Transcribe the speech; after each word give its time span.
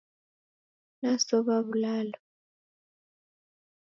Nasowa 1.01 1.55
wulalo 1.67 2.17